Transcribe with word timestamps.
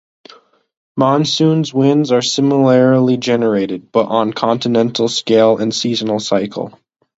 Monsoon 0.97 1.63
winds 1.75 2.11
are 2.11 2.23
similarly 2.23 3.17
generated, 3.17 3.91
but 3.91 4.07
on 4.07 4.29
a 4.29 4.33
continental 4.33 5.07
scale 5.07 5.59
and 5.59 5.71
seasonal 5.75 6.19
cycle. 6.19 6.73